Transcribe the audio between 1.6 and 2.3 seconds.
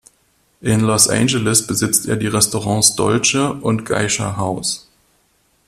besitzt er die